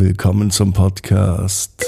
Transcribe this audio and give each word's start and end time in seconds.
Willkommen 0.00 0.50
zum 0.50 0.72
Podcast 0.72 1.84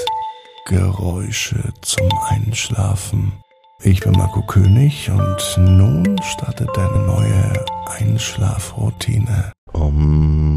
Geräusche 0.67 1.73
zum 1.81 2.07
Einschlafen. 2.29 3.33
Ich 3.81 4.01
bin 4.01 4.11
Marco 4.11 4.43
König 4.43 5.09
und 5.09 5.57
nun 5.57 6.15
startet 6.21 6.69
deine 6.75 7.07
neue 7.07 7.65
Einschlafroutine. 7.87 9.51
Um, 9.71 10.52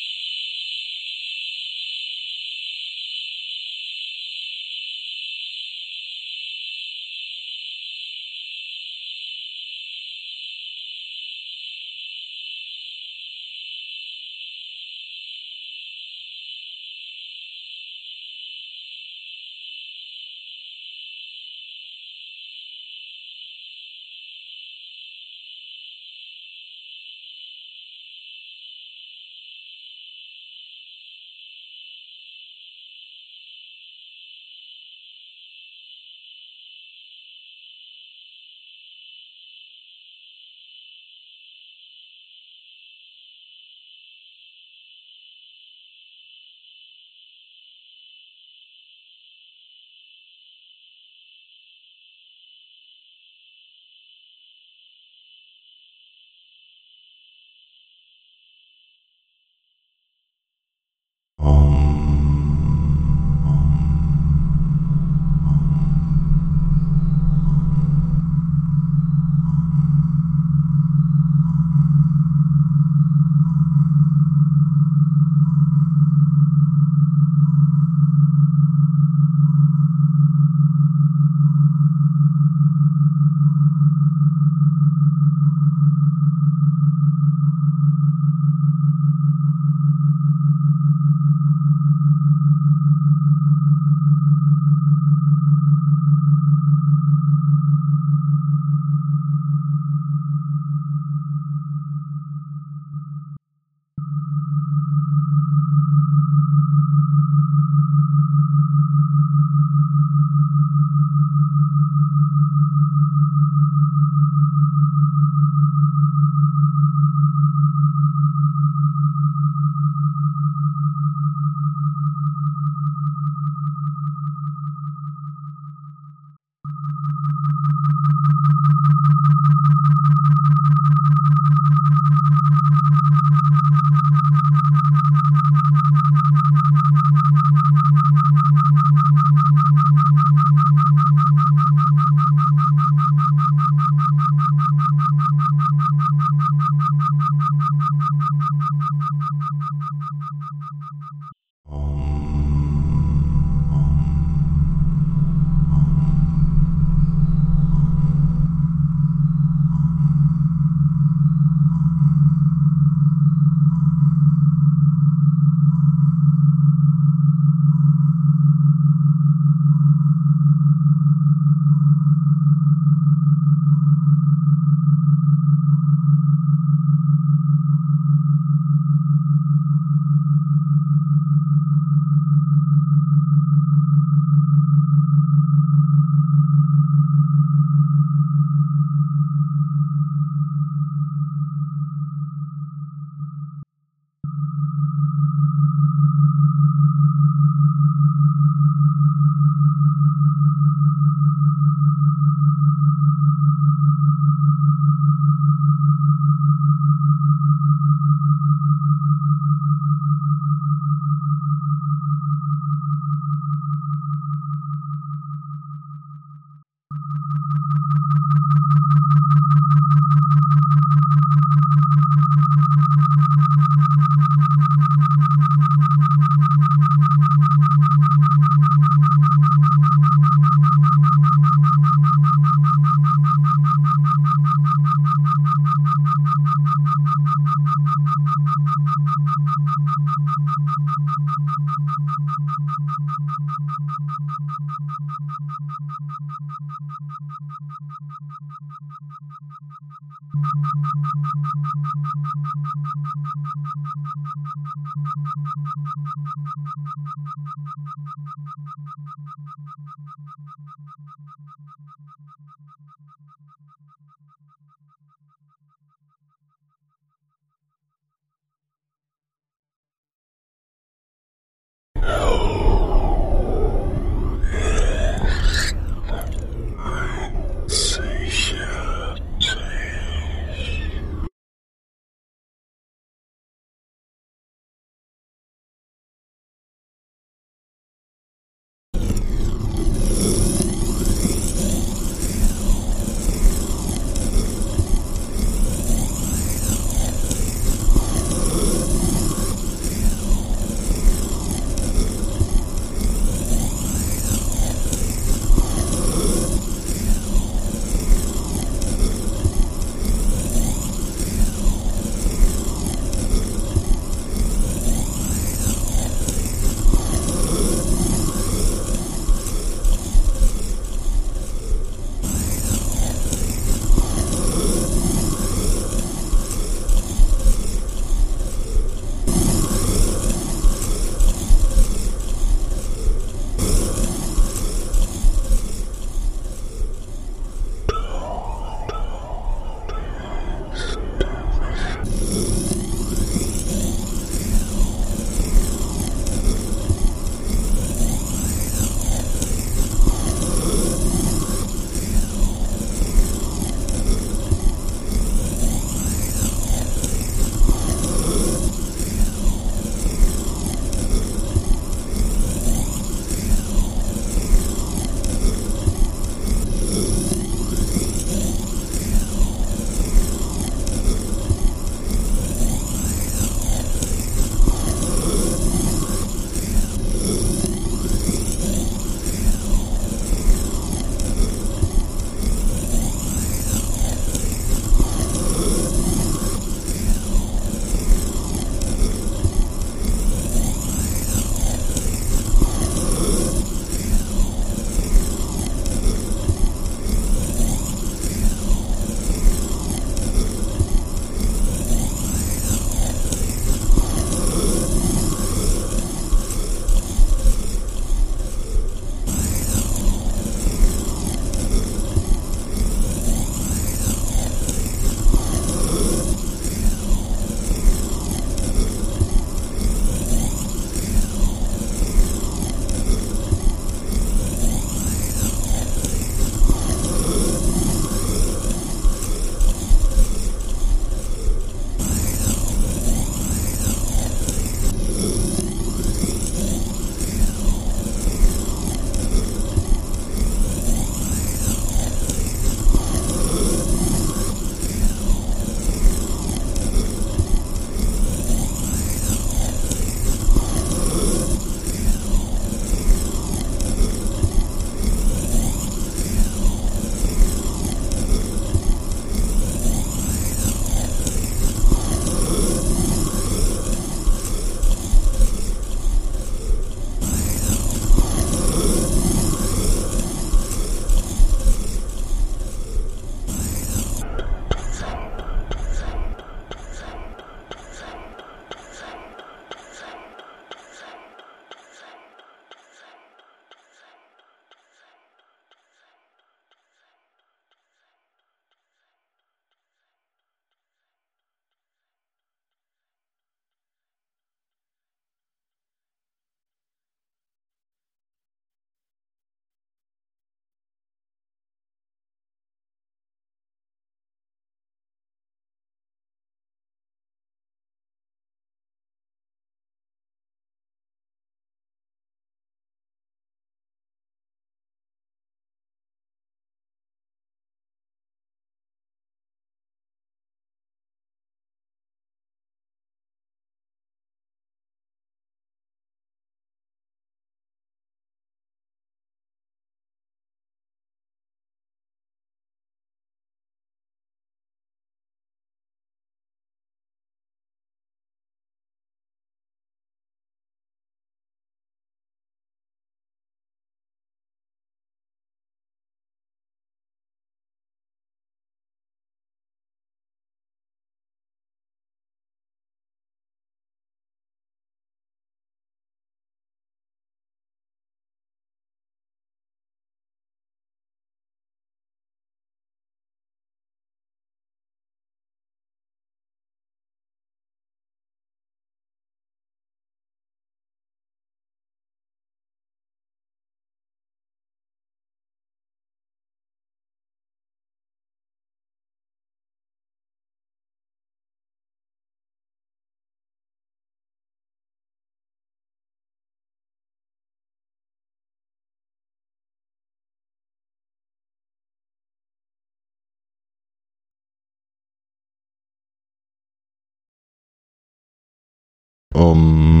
Um. 599.41 600.00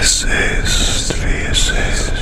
resist, 0.00 1.12
resist. 1.22 2.19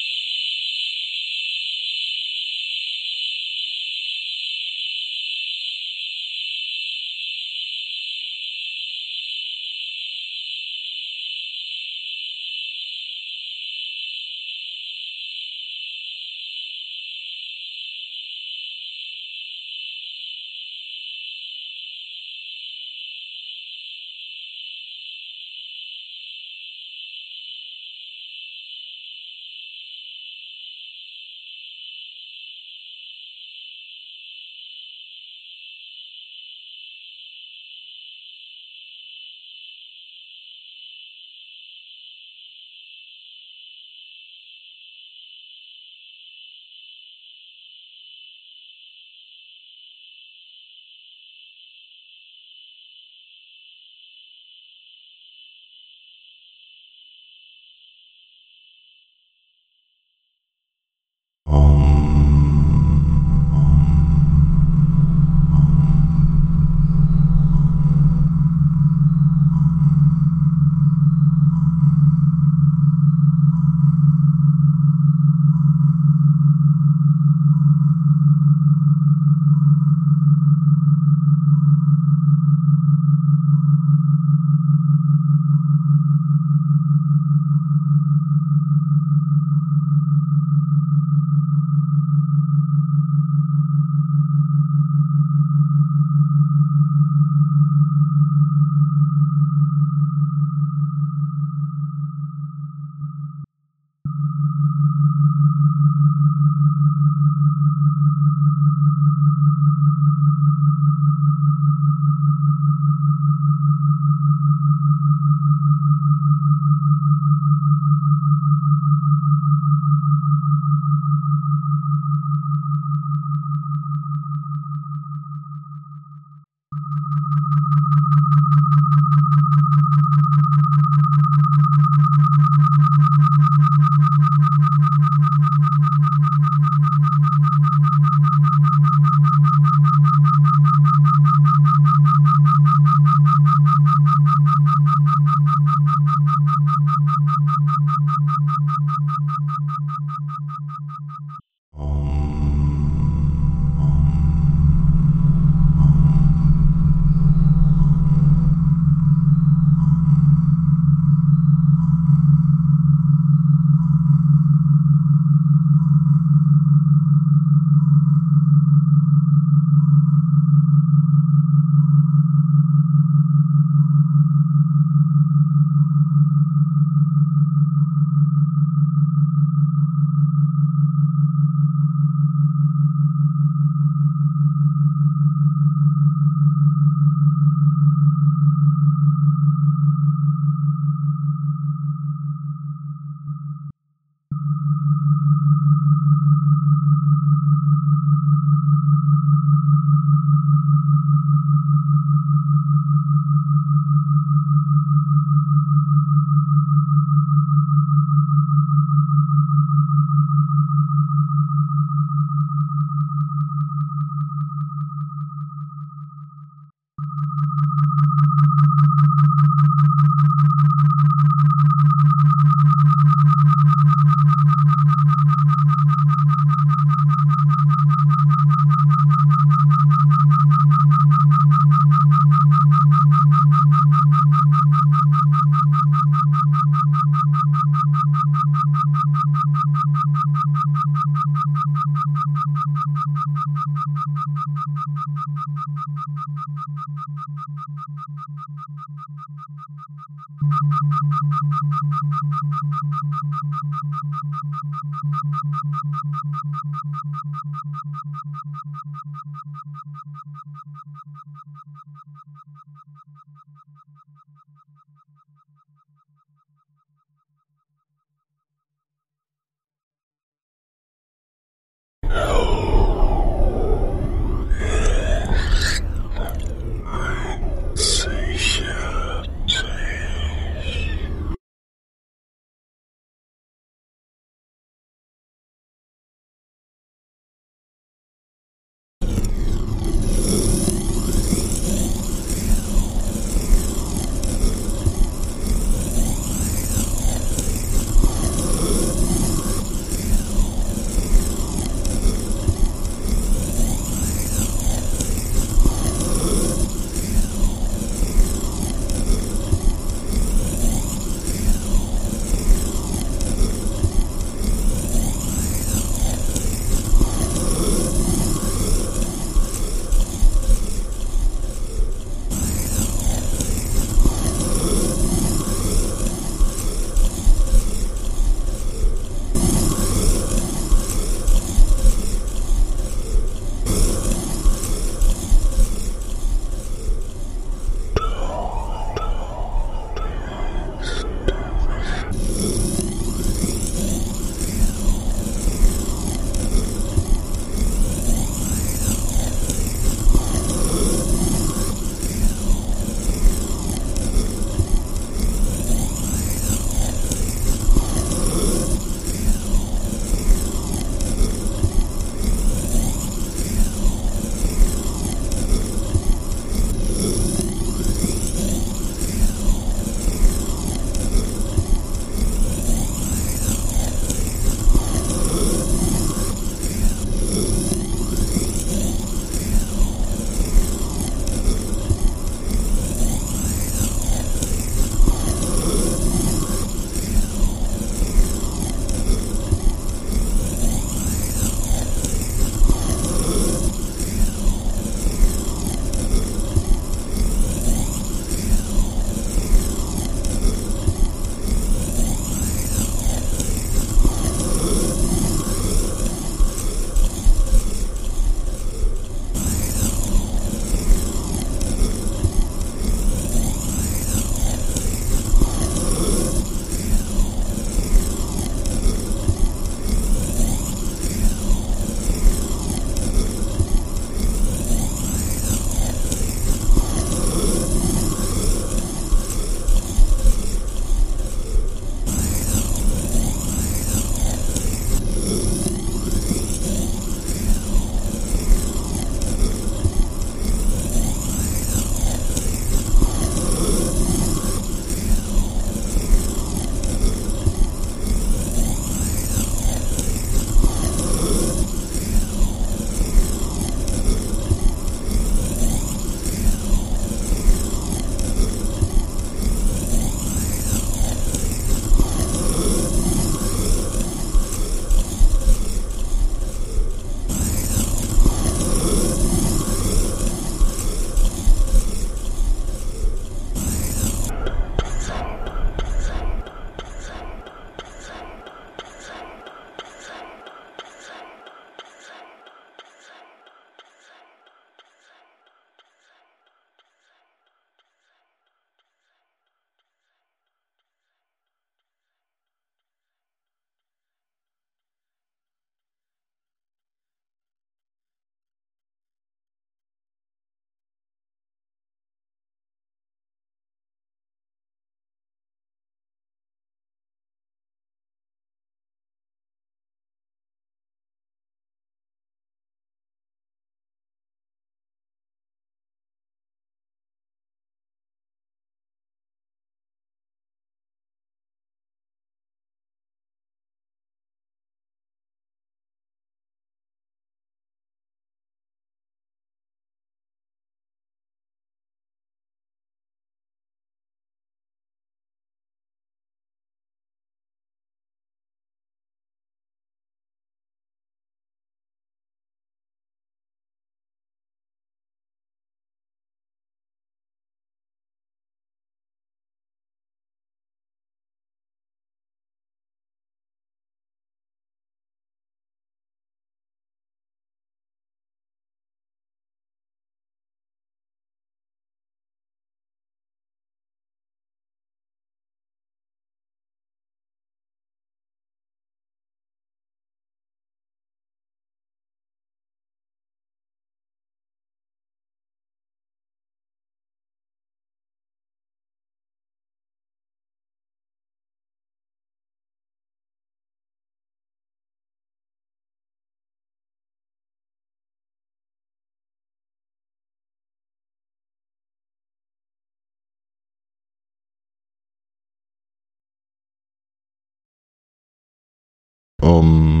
um 599.61 600.00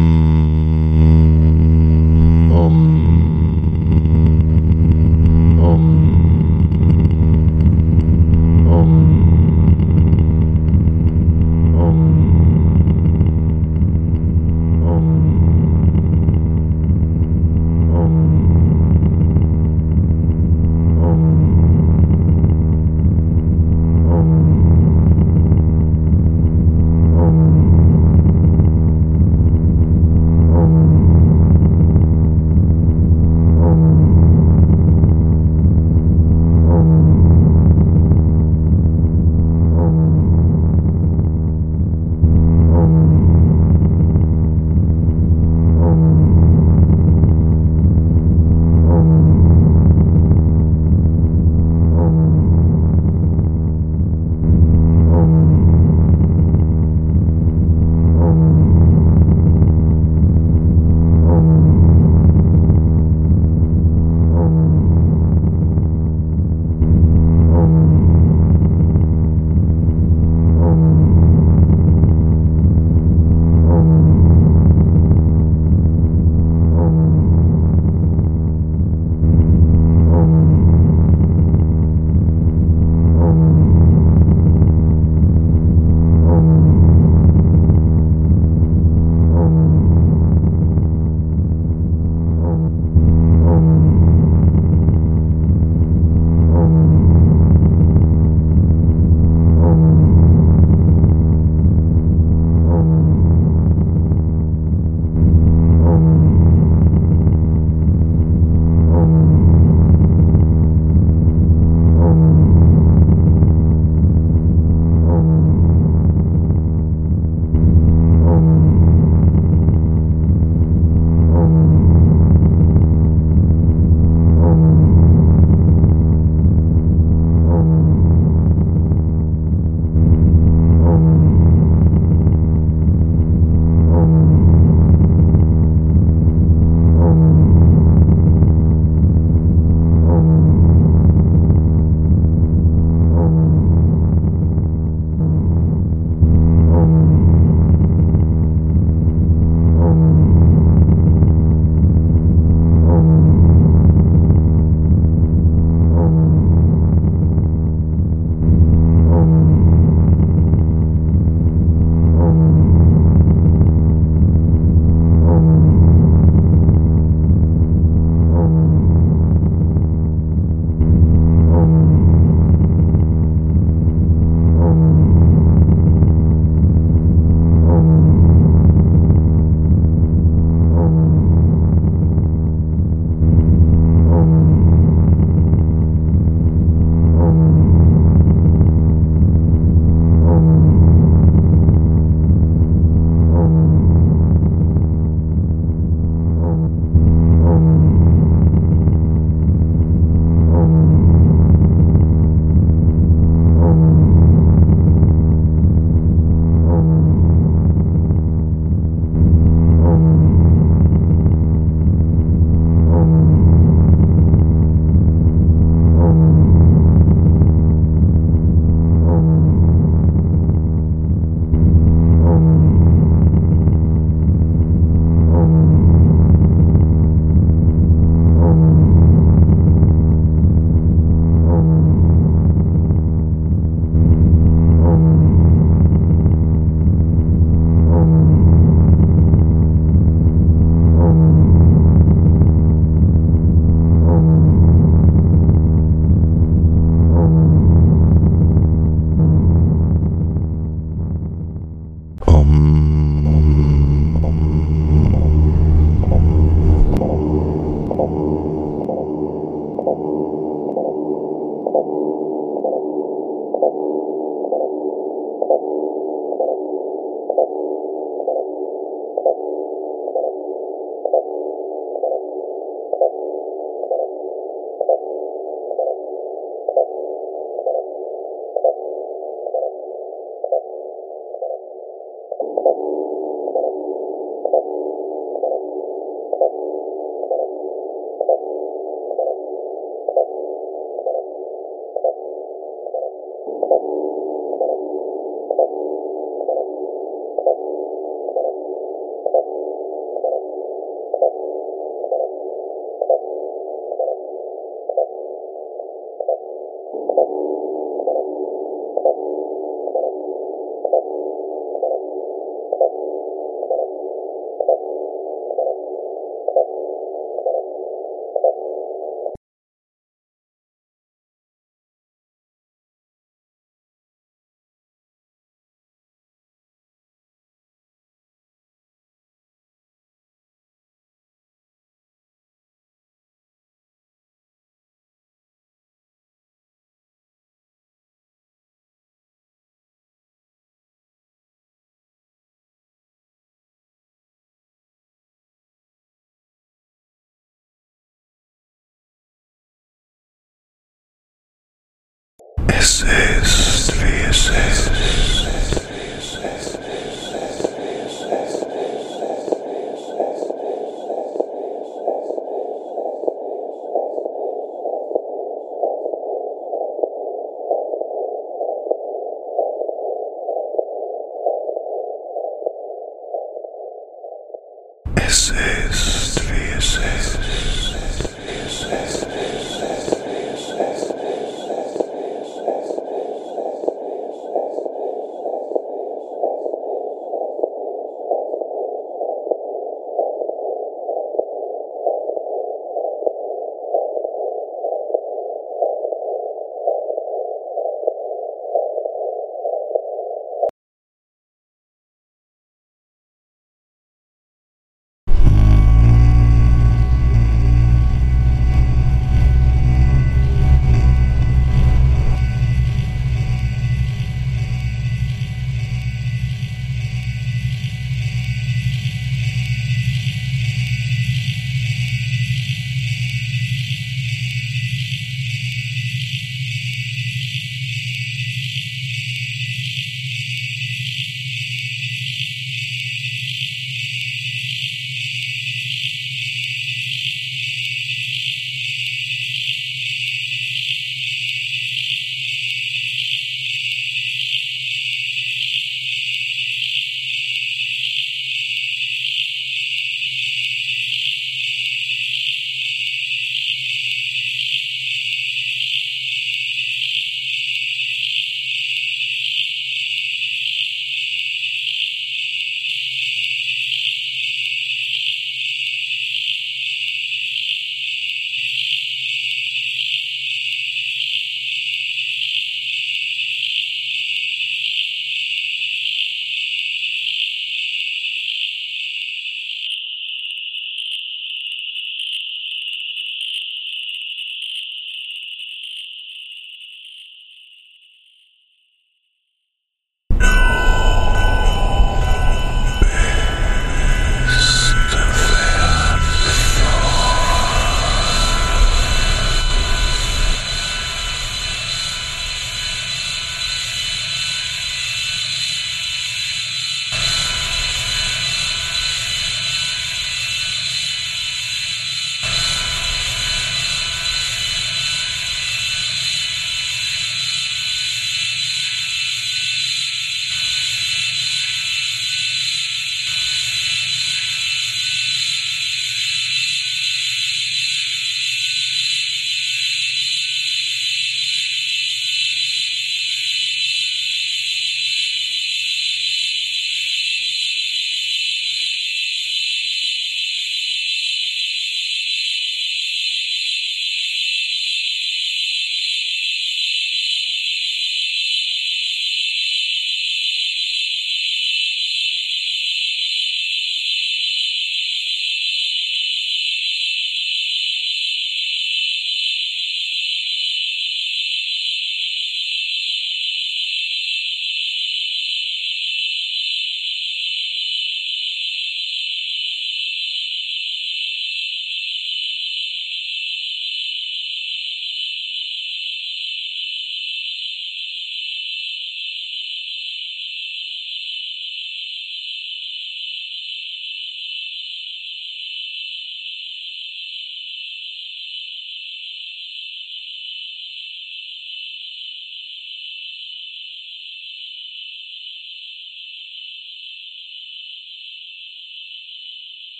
VSS, 352.81 353.91
VSS. 353.91 355.80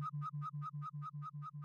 Thank 0.00 0.12
you. 1.54 1.59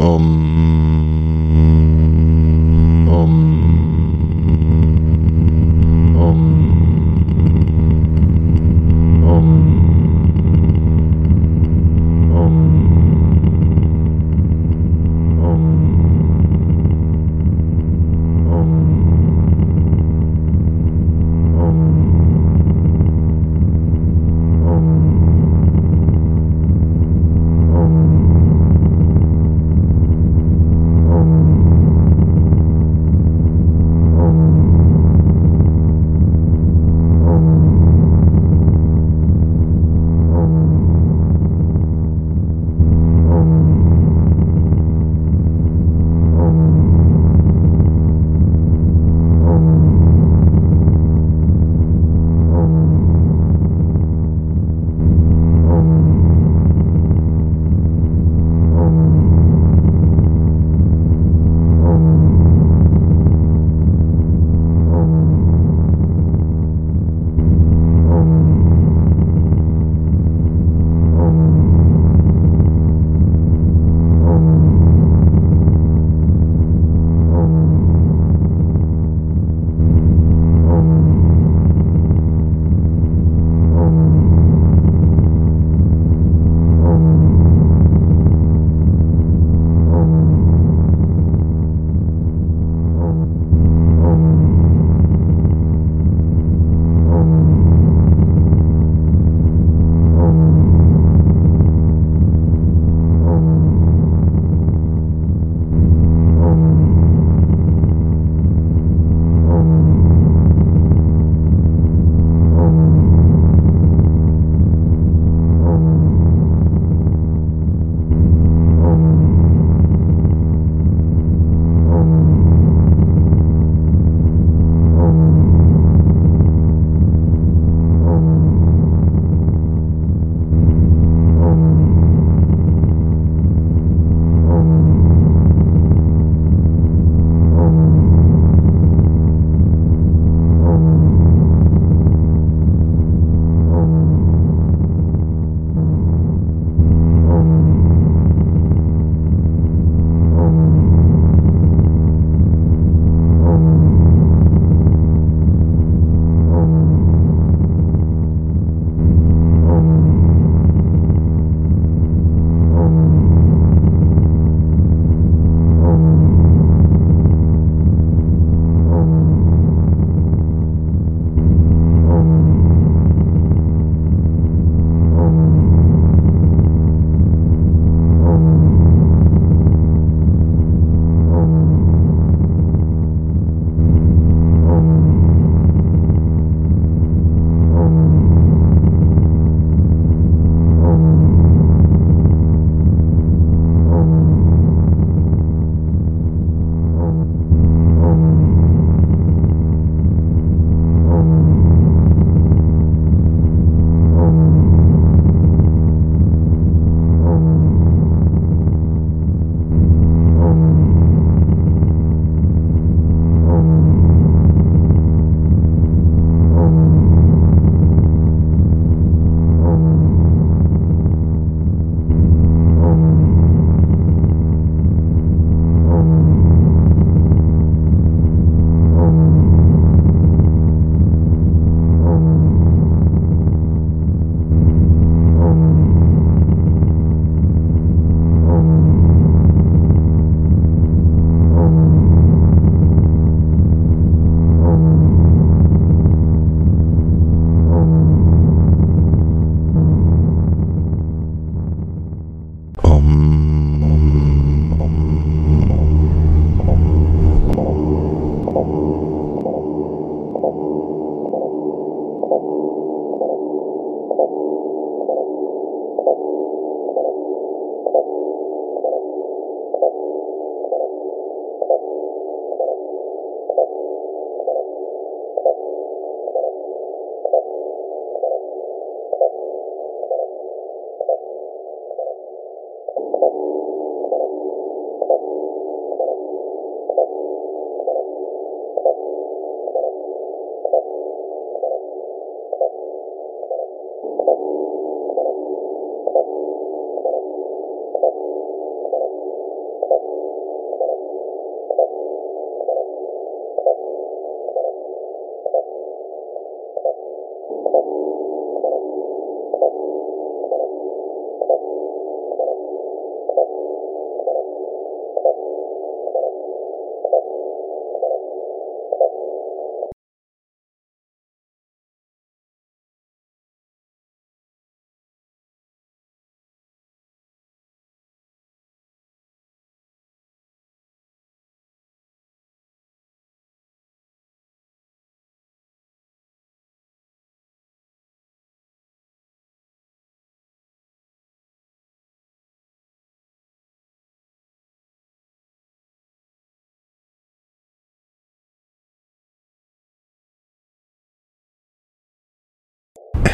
Um. 0.00 0.59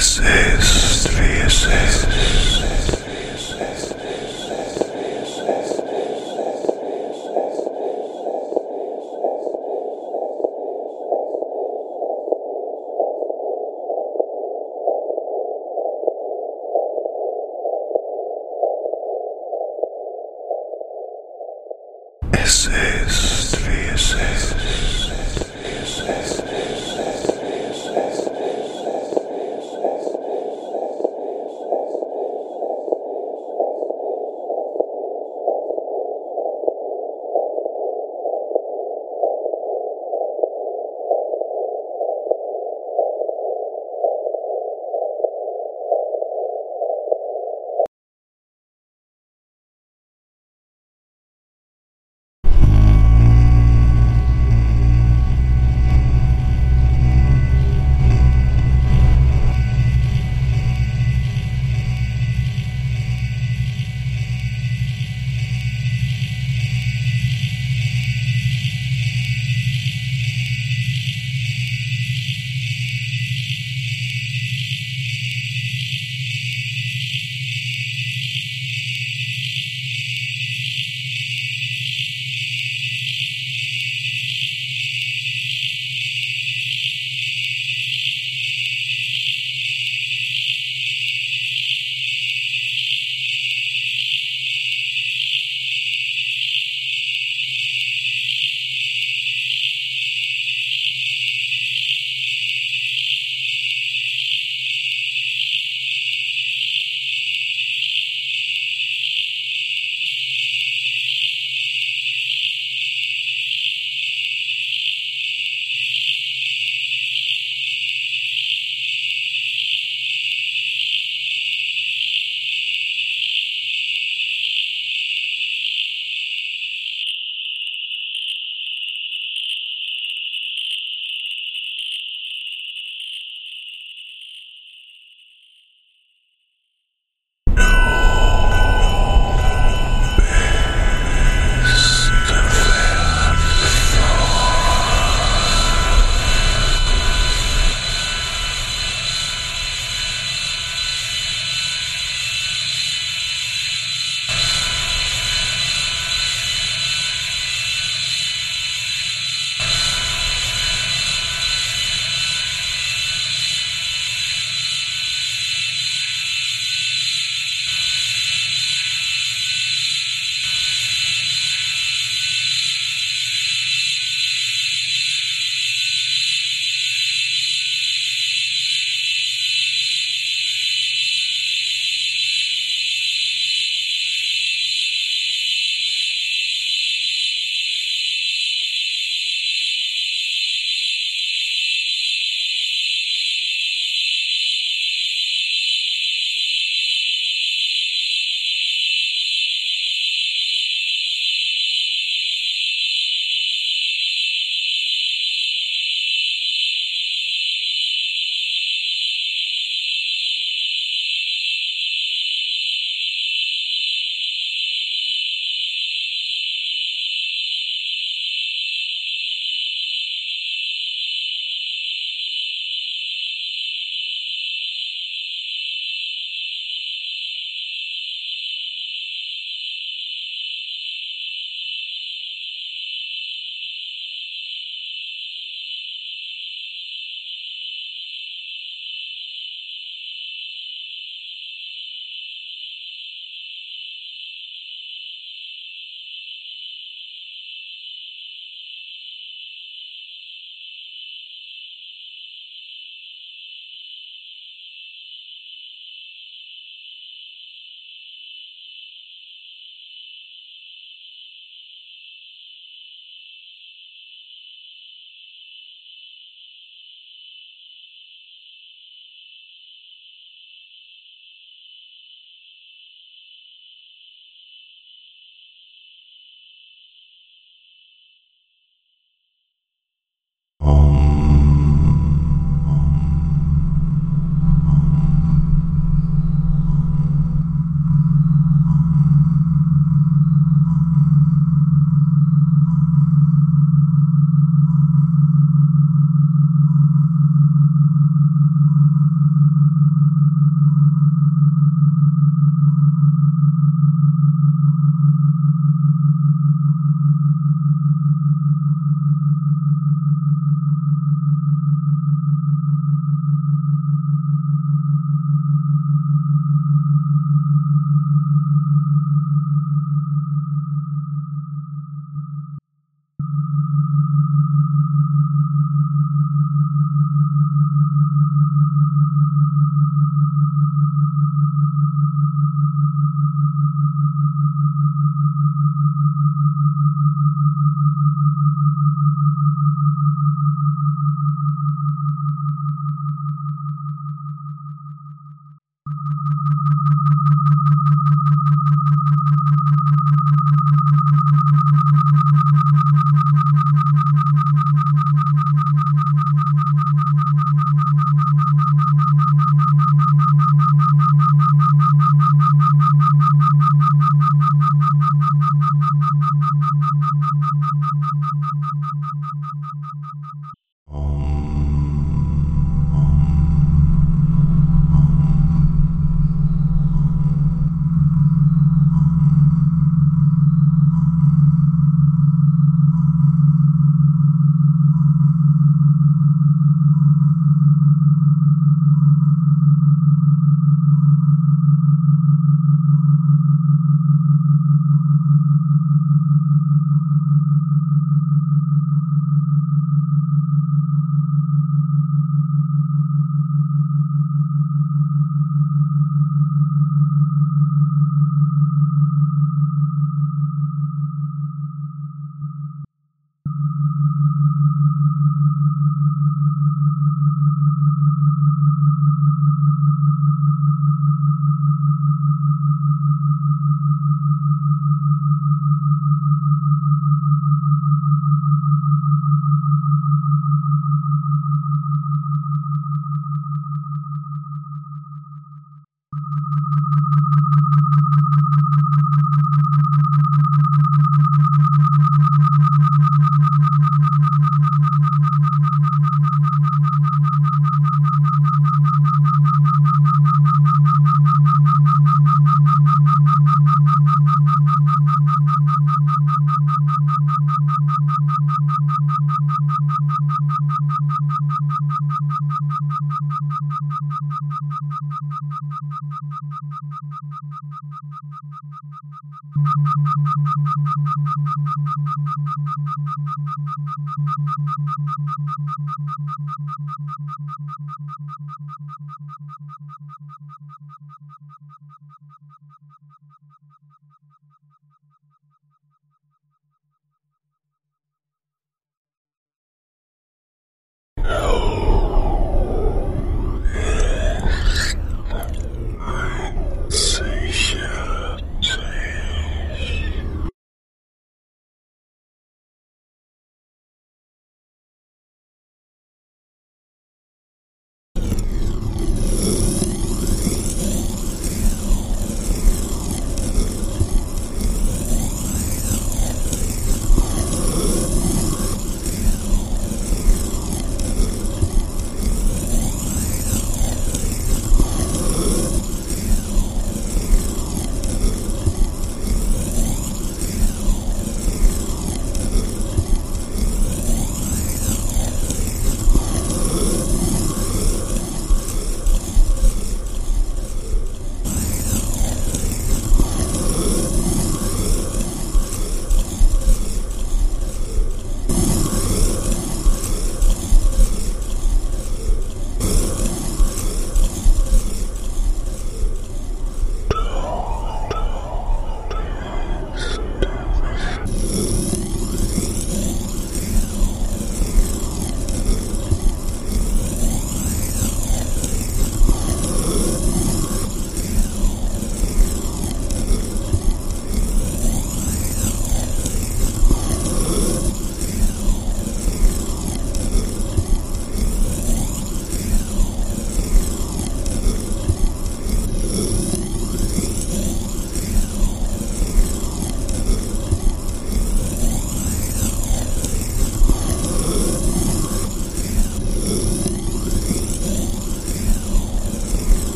resist, 0.00 1.08
resist. 1.18 2.99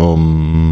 Um. 0.00 0.69